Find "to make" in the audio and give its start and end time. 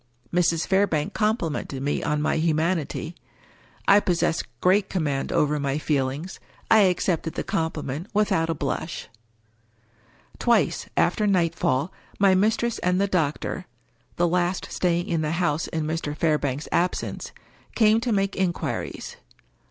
18.01-18.35